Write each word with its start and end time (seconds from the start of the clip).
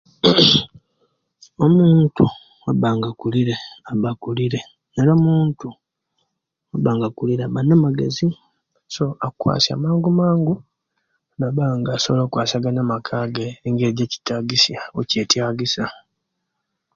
Omuntu 1.65 2.23
awabanga 2.61 3.05
akulire 3.11 3.55
aba 3.91 4.07
akulire 4.13 4.59
era 4.99 5.11
omuntu 5.17 5.67
awaba 6.67 6.91
nga 6.95 7.07
akulire 7.09 7.43
aba 7.45 7.61
namagezi 7.67 8.27
so 8.95 9.05
akwasiya 9.27 9.75
manmangu 9.81 10.55
nabanga 11.37 11.89
asobola 11.93 12.21
okukwashagana 12.23 12.79
amaka 12.83 13.15
ge 13.35 13.47
engeri 13.67 13.93
ejitagisiya 14.05 14.81
owejetagisiya 14.97 15.87